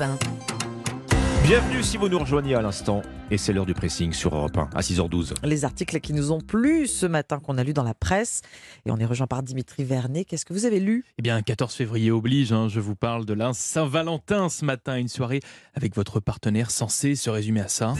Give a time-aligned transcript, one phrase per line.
[0.00, 0.18] 1.
[1.44, 3.02] Bienvenue si vous nous rejoignez à l'instant.
[3.30, 5.34] Et c'est l'heure du pressing sur Europe 1 à 6h12.
[5.44, 8.40] Les articles qui nous ont plu ce matin, qu'on a lu dans la presse.
[8.86, 10.24] Et on est rejoint par Dimitri Vernet.
[10.24, 11.04] Qu'est-ce que vous avez lu?
[11.18, 15.08] Eh bien, 14 février oblige, hein, je vous parle de la Saint-Valentin ce matin, une
[15.08, 15.40] soirée
[15.74, 17.94] avec votre partenaire censé se résumer à ça.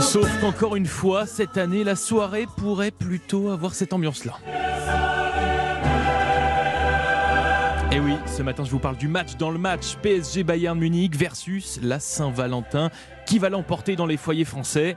[0.00, 4.38] Sauf qu'encore une fois, cette année, la soirée pourrait plutôt avoir cette ambiance-là.
[7.92, 11.16] Et oui, ce matin, je vous parle du match dans le match PSG Bayern Munich
[11.16, 12.88] versus la Saint-Valentin.
[13.26, 14.96] Qui va l'emporter dans les foyers français?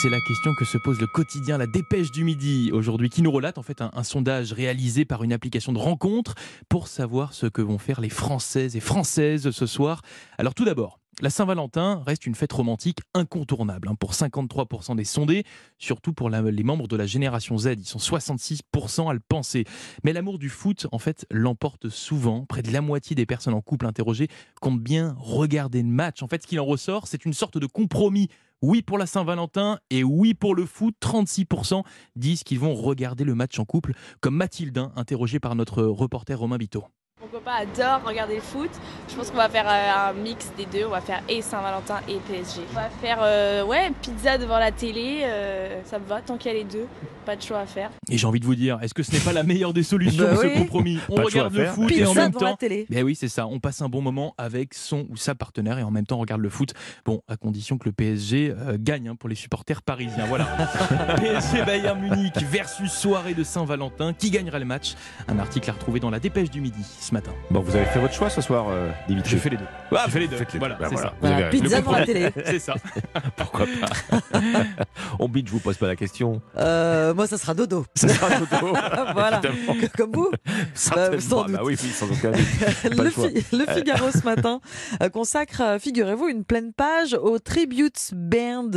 [0.00, 3.30] C'est la question que se pose le quotidien La Dépêche du Midi aujourd'hui, qui nous
[3.30, 6.36] relate en fait un, un, sondage réalisé par une application de rencontre
[6.70, 10.00] pour savoir ce que vont faire les Françaises et Françaises ce soir.
[10.38, 15.44] Alors tout d'abord, la Saint-Valentin reste une fête romantique incontournable hein, pour 53% des sondés,
[15.78, 17.74] surtout pour les membres de la génération Z.
[17.78, 19.64] Ils sont 66% à le penser.
[20.02, 22.46] Mais l'amour du foot, en fait, l'emporte souvent.
[22.46, 24.28] Près de la moitié des personnes en couple interrogées
[24.60, 26.22] comptent bien regarder le match.
[26.22, 28.28] En fait, ce qu'il en ressort, c'est une sorte de compromis
[28.62, 30.94] oui pour la Saint-Valentin et oui pour le foot.
[31.02, 31.82] 36%
[32.16, 36.56] disent qu'ils vont regarder le match en couple, comme Mathilde, interrogée par notre reporter Romain
[36.58, 36.84] Biteau.
[37.22, 38.70] Mon copain adore regarder le foot.
[39.10, 40.86] Je pense qu'on va faire euh, un mix des deux.
[40.86, 42.62] On va faire et Saint-Valentin et PSG.
[42.70, 45.20] On va faire euh, ouais, pizza devant la télé.
[45.24, 46.86] Euh, ça me va tant qu'il y a les deux.
[47.26, 47.90] Pas de choix à faire.
[48.08, 50.24] Et j'ai envie de vous dire, est-ce que ce n'est pas la meilleure des solutions,
[50.24, 50.54] bah ce oui.
[50.54, 52.46] compromis On pas regarde le foot pizza et en même devant temps.
[52.46, 52.86] la télé.
[52.88, 53.46] Ben oui, c'est ça.
[53.46, 56.20] On passe un bon moment avec son ou sa partenaire et en même temps on
[56.20, 56.72] regarde le foot.
[57.04, 60.24] Bon, à condition que le PSG euh, gagne hein, pour les supporters parisiens.
[60.24, 60.46] Voilà.
[61.16, 64.14] PSG Bayern Munich versus soirée de Saint-Valentin.
[64.14, 64.94] Qui gagnera le match?
[65.28, 67.32] Un article à retrouver dans la Dépêche du midi ce matin.
[67.50, 69.64] Bon, vous avez fait votre choix ce soir, euh, Dimitri J'ai fait les deux.
[69.90, 70.36] Ah, fait les deux.
[70.36, 70.82] faites les Voilà, deux.
[70.82, 71.12] Bah, c'est voilà.
[71.20, 71.36] ça.
[71.36, 72.30] Avez pizza devant la télé.
[72.44, 72.74] C'est ça.
[73.36, 74.40] Pourquoi pas
[75.18, 76.40] On bitch, je vous pose pas la question.
[76.56, 77.84] Euh, moi, ça sera dodo.
[77.96, 78.72] Ça sera dodo.
[79.12, 79.40] voilà.
[79.44, 79.88] Évidemment.
[79.96, 80.30] Comme vous.
[80.74, 81.52] Sans doute.
[81.52, 82.40] bah oui, oui, sans aucun doute.
[82.82, 83.28] Pas Le, le choix.
[83.28, 84.60] Fi- le Figaro ce matin
[85.02, 88.70] euh, consacre, figurez-vous, une pleine page aux tribute band.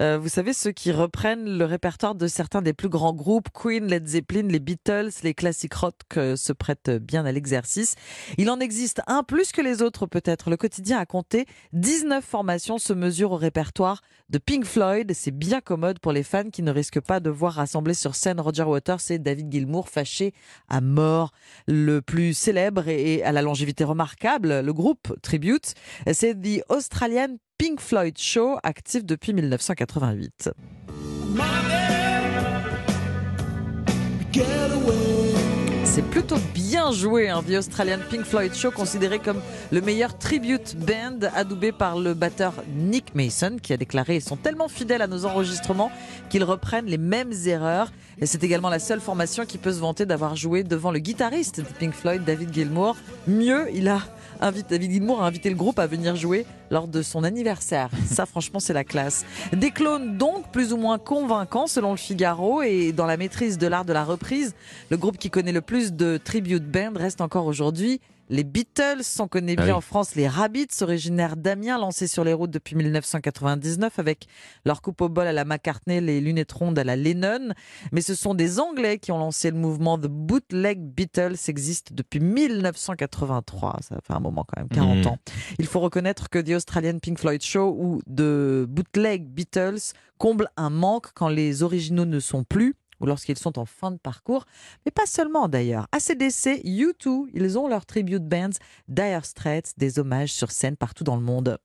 [0.00, 3.86] Euh, vous savez, ceux qui reprennent le répertoire de certains des plus grands groupes, Queen,
[3.86, 7.75] Led Zeppelin, les Beatles, les classiques rock se prêtent bien à l'exercice.
[8.38, 10.50] Il en existe un plus que les autres peut-être.
[10.50, 15.12] Le quotidien a compté 19 formations se mesurent au répertoire de Pink Floyd.
[15.14, 18.40] C'est bien commode pour les fans qui ne risquent pas de voir rassembler sur scène
[18.40, 20.32] Roger Waters et David Gilmour fâchés
[20.68, 21.32] à mort.
[21.66, 25.74] Le plus célèbre et à la longévité remarquable, le groupe Tribute,
[26.12, 30.50] c'est The Australian Pink Floyd Show, actif depuis 1988.
[35.84, 36.36] C'est plutôt
[36.86, 39.40] bien joué, hein, The Australian Pink Floyd Show, considéré comme
[39.72, 44.36] le meilleur tribute band, adoubé par le batteur Nick Mason, qui a déclaré Ils sont
[44.36, 45.90] tellement fidèles à nos enregistrements
[46.30, 47.90] qu'ils reprennent les mêmes erreurs.
[48.20, 51.58] Et c'est également la seule formation qui peut se vanter d'avoir joué devant le guitariste
[51.58, 52.96] de Pink Floyd, David Gilmour.
[53.26, 54.02] Mieux, il a
[54.40, 57.90] invité, David Gilmour a invité le groupe à venir jouer lors de son anniversaire.
[58.06, 59.24] Ça, franchement, c'est la classe.
[59.52, 63.66] Des clones donc plus ou moins convaincants selon le Figaro et dans la maîtrise de
[63.66, 64.54] l'art de la reprise,
[64.90, 69.28] le groupe qui connaît le plus de tribute band reste encore aujourd'hui les Beatles, on
[69.28, 69.78] connaît Ah bien oui.
[69.78, 74.26] en France les Rabbits, originaires d'Amiens, lancés sur les routes depuis 1999 avec
[74.64, 77.52] leur coupe au bol à la McCartney, les lunettes rondes à la Lennon.
[77.92, 82.20] Mais ce sont des Anglais qui ont lancé le mouvement The Bootleg Beatles, existe depuis
[82.20, 83.76] 1983.
[83.80, 85.06] Ça fait un moment quand même, 40 Mhm.
[85.06, 85.18] ans.
[85.58, 90.70] Il faut reconnaître que The Australian Pink Floyd Show ou The Bootleg Beatles comble un
[90.70, 94.44] manque quand les originaux ne sont plus ou lorsqu'ils sont en fin de parcours,
[94.84, 95.86] mais pas seulement d'ailleurs.
[95.92, 98.58] ACDC, U2, ils ont leurs tribute bands,
[98.88, 101.58] Dire Straits, des hommages sur scène partout dans le monde.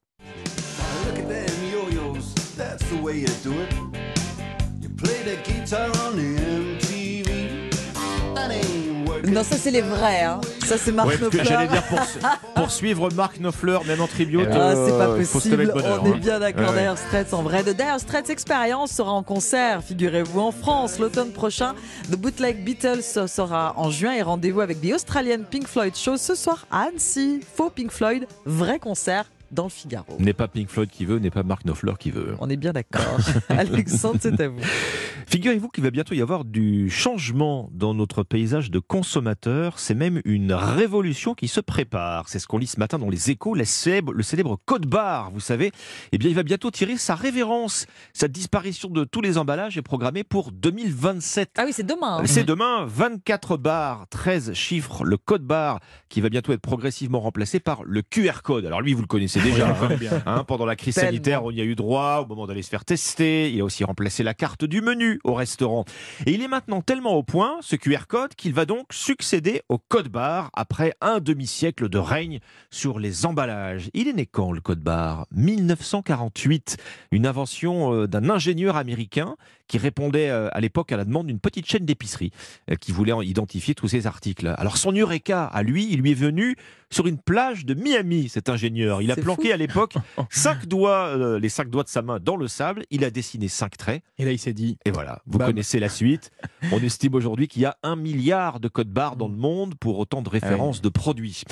[9.27, 10.41] Non, ça c'est les vrais, hein.
[10.65, 11.43] ça c'est Marc Ouais, Knopfler.
[11.43, 11.99] j'allais dire pour,
[12.55, 14.47] pour suivre Mark Knopfler, même en tribute.
[14.51, 16.17] Ah, c'est pas euh, lever possible, on est hein.
[16.17, 16.73] bien d'accord.
[16.73, 17.63] Dire Straits en vrai.
[17.63, 21.75] De Dire Straits Experience sera en concert, figurez-vous, en France l'automne prochain.
[22.11, 26.35] The Bootleg Beatles sera en juin et rendez-vous avec The Australian Pink Floyd Show ce
[26.35, 27.41] soir à Annecy.
[27.55, 30.16] Faux Pink Floyd, vrai concert dans le Figaro.
[30.19, 32.35] N'est pas Pink Floyd qui veut, n'est pas Mark Knopfler qui veut.
[32.40, 33.17] On est bien d'accord.
[33.49, 34.61] Alexandre, c'est à vous.
[35.28, 39.79] Figurez-vous qu'il va bientôt y avoir du changement dans notre paysage de consommateurs.
[39.79, 42.28] C'est même une révolution qui se prépare.
[42.29, 43.53] C'est ce qu'on lit ce matin dans les échos.
[43.56, 45.72] La célèbre- le célèbre code barre, vous savez,
[46.12, 47.85] eh bien, il va bientôt tirer sa révérence.
[48.14, 51.52] Sa disparition de tous les emballages est programmée pour 2027.
[51.58, 52.18] Ah oui, c'est demain.
[52.20, 52.23] hein.
[52.26, 55.79] C'est demain, 24 barres, 13 chiffres, le code barre
[56.09, 58.66] qui va bientôt être progressivement remplacé par le QR code.
[58.66, 59.70] Alors lui, vous le connaissez déjà.
[59.70, 60.22] hein.
[60.26, 61.09] Hein, pendant la crise Tellement.
[61.12, 63.52] sanitaire, on y a eu droit au moment d'aller se faire tester.
[63.52, 65.20] Il a aussi remplacé la carte du menu.
[65.23, 65.85] Au restaurant.
[66.26, 69.78] Et il est maintenant tellement au point, ce QR code, qu'il va donc succéder au
[69.78, 72.40] code barre après un demi-siècle de règne
[72.70, 73.90] sur les emballages.
[73.94, 75.28] Il est né quand le code barre?
[75.32, 76.78] 1948,
[77.12, 79.35] une invention euh, d'un ingénieur américain
[79.72, 82.32] qui répondait euh, à l'époque à la demande d'une petite chaîne d'épicerie
[82.70, 84.53] euh, qui voulait en identifier tous ces articles.
[84.58, 86.58] Alors son Eureka, à lui, il lui est venu
[86.90, 89.02] sur une plage de Miami, cet ingénieur.
[89.02, 89.53] Il a planqué fou.
[89.53, 89.94] à l'époque
[90.29, 92.84] cinq doigts, euh, les cinq doigts de sa main dans le sable.
[92.91, 94.03] Il a dessiné cinq traits.
[94.18, 95.47] Et là, il s'est dit Et voilà, vous Bam.
[95.47, 96.32] connaissez la suite.
[96.73, 100.00] On estime aujourd'hui qu'il y a un milliard de codes barres dans le monde pour
[100.00, 101.44] autant de références de produits.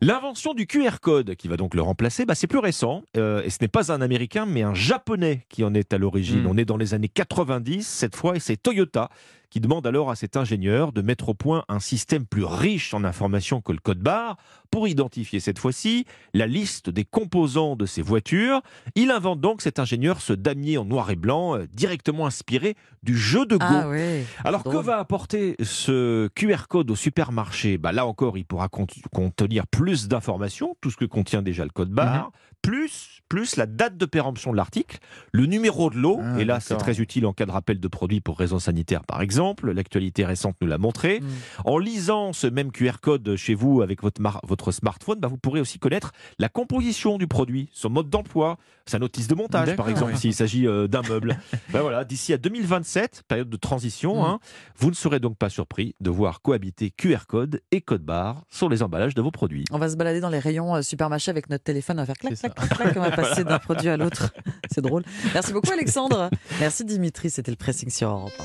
[0.00, 3.02] L'invention du QR code, qui va donc le remplacer, bah, c'est plus récent.
[3.16, 6.42] euh, et ce n'est pas un Américain, mais un Japonais qui en est à l'origine.
[6.42, 6.46] Mm.
[6.46, 9.08] On est dans les années 90 cette fois, et c'est Toyota
[9.50, 13.02] qui demande alors à cet ingénieur de mettre au point un système plus riche en
[13.04, 14.36] informations que le code barre
[14.70, 16.04] pour identifier cette fois-ci
[16.34, 18.60] la liste des composants de ces voitures.
[18.94, 23.16] Il invente donc cet ingénieur ce damier en noir et blanc euh, directement inspiré du
[23.16, 23.64] jeu de Go.
[23.66, 24.24] Ah ouais.
[24.44, 27.78] Alors que va apporter ce QR code au supermarché?
[27.78, 31.70] Bah, Là encore, il pourra cont- contenir plus d'informations, tout ce que contient déjà le
[31.70, 32.30] code barre, Mhm.
[32.60, 34.98] plus, plus la date de péremption de l'article,
[35.32, 37.88] le numéro de l'eau, Ah, et là c'est très utile en cas de rappel de
[37.88, 41.20] produits pour raisons sanitaires par exemple, l'actualité récente nous l'a montré.
[41.20, 41.26] Mm.
[41.64, 45.38] En lisant ce même QR code chez vous avec votre, mar- votre smartphone, bah, vous
[45.38, 48.56] pourrez aussi connaître la composition du produit, son mode d'emploi,
[48.86, 51.38] sa notice de montage par exemple s'il s'agit euh, d'un meuble.
[51.72, 54.24] Ben voilà, d'ici à 2027, période de transition, Mm.
[54.24, 54.38] hein,
[54.76, 58.68] vous ne serez donc pas surpris de voir cohabiter QR code et code barre sur
[58.68, 59.64] les emballages de vos produits.
[59.70, 62.16] On va se balader dans les rayons euh, supermarché avec notre téléphone, on va faire
[62.16, 64.32] clac, clac, clac, clac, on va passer d'un produit à l'autre.
[64.70, 65.04] C'est drôle.
[65.34, 66.30] Merci beaucoup Alexandre.
[66.60, 68.44] Merci Dimitri, c'était le pressing sur Europe 1.